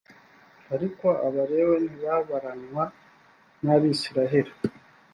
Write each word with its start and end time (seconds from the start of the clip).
ariko 0.75 1.07
abalewi 1.27 1.75
ntibabaranwa 1.93 2.83
n’ 3.63 3.65
abisirayeli 3.75 4.53